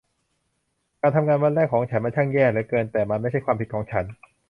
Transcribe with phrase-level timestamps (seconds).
[1.01, 4.05] การทำงานวันแรกของฉันมันช่างแย่เหลือเกิน แต่มันไม่ใช่ความผิดของฉัน